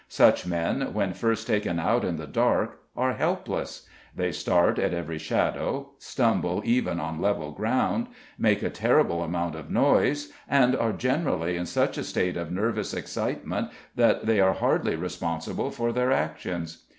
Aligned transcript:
Such 0.09 0.47
men, 0.47 0.95
when 0.95 1.13
first 1.13 1.45
taken 1.45 1.79
out 1.79 2.03
in 2.03 2.17
the 2.17 2.25
dark, 2.25 2.79
are 2.97 3.13
helpless; 3.13 3.87
they 4.15 4.31
start 4.31 4.79
at 4.79 4.95
every 4.95 5.19
shadow, 5.19 5.91
stumble 5.99 6.59
even 6.65 6.99
on 6.99 7.21
level 7.21 7.51
ground, 7.51 8.07
make 8.35 8.63
a 8.63 8.71
terrible 8.71 9.21
amount 9.21 9.53
of 9.53 9.69
noise, 9.69 10.31
and 10.49 10.75
are 10.75 10.91
generally 10.91 11.55
in 11.55 11.67
such 11.67 11.99
a 11.99 12.03
state 12.03 12.35
of 12.35 12.51
nervous 12.51 12.95
excitement 12.95 13.69
that 13.95 14.25
they 14.25 14.39
are 14.39 14.53
hardly 14.53 14.95
responsible 14.95 15.69
for 15.69 15.91
their 15.93 16.11
actions. 16.11 16.85